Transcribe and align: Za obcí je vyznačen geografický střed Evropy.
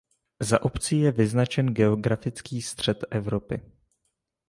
Za 0.41 0.61
obcí 0.61 0.99
je 0.99 1.11
vyznačen 1.11 1.73
geografický 1.73 2.61
střed 2.61 3.03
Evropy. 3.11 3.61